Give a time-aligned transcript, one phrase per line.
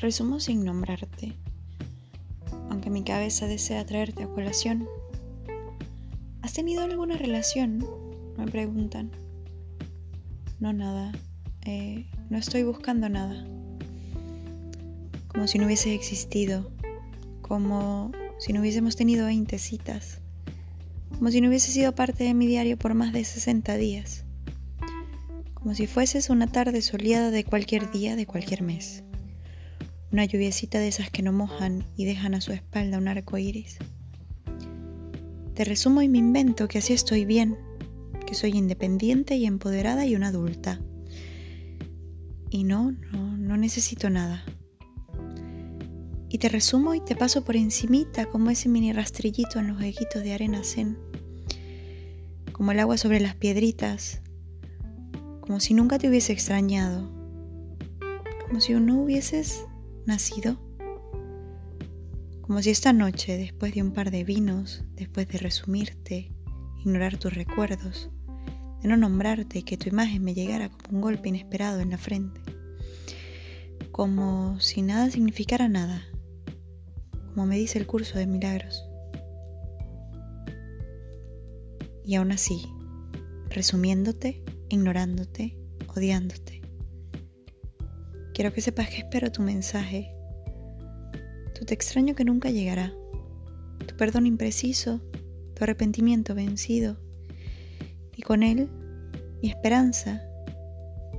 [0.00, 1.34] Resumo sin nombrarte,
[2.70, 4.88] aunque mi cabeza desea traerte a colación.
[6.40, 7.86] ¿Has tenido alguna relación?
[8.38, 9.10] Me preguntan.
[10.58, 11.12] No, nada.
[11.66, 13.44] Eh, no estoy buscando nada.
[15.28, 16.70] Como si no hubiese existido.
[17.42, 20.22] Como si no hubiésemos tenido 20 citas.
[21.18, 24.24] Como si no hubiese sido parte de mi diario por más de 60 días.
[25.52, 29.04] Como si fueses una tarde soleada de cualquier día de cualquier mes
[30.12, 33.78] una lluviecita de esas que no mojan y dejan a su espalda un arco iris.
[35.54, 37.56] Te resumo y me invento que así estoy bien,
[38.26, 40.80] que soy independiente y empoderada y una adulta.
[42.50, 44.44] Y no, no, no necesito nada.
[46.28, 50.22] Y te resumo y te paso por encimita como ese mini rastrillito en los huequitos
[50.22, 50.96] de arena zen,
[52.52, 54.22] como el agua sobre las piedritas,
[55.40, 57.10] como si nunca te hubiese extrañado,
[58.46, 59.64] como si no hubieses
[60.10, 60.58] nacido?
[62.42, 66.32] Como si esta noche, después de un par de vinos, después de resumirte,
[66.84, 68.10] ignorar tus recuerdos,
[68.82, 71.98] de no nombrarte y que tu imagen me llegara como un golpe inesperado en la
[71.98, 72.40] frente,
[73.92, 76.02] como si nada significara nada,
[77.28, 78.84] como me dice el curso de milagros.
[82.04, 82.66] Y aún así,
[83.48, 85.56] resumiéndote, ignorándote,
[85.94, 86.59] odiándote
[88.40, 90.14] Quiero que sepas que espero tu mensaje,
[91.54, 92.90] tu te extraño que nunca llegará,
[93.86, 95.02] tu perdón impreciso,
[95.54, 96.96] tu arrepentimiento vencido,
[98.16, 98.70] y con él
[99.42, 100.22] mi esperanza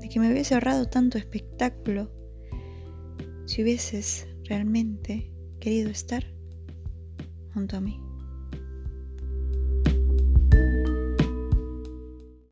[0.00, 2.10] de que me hubiese ahorrado tanto espectáculo
[3.44, 6.24] si hubieses realmente querido estar
[7.52, 8.00] junto a mí.